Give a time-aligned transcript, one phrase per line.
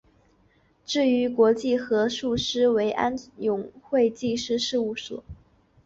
[0.83, 5.23] 至于国际核数师为安永会计师事务所。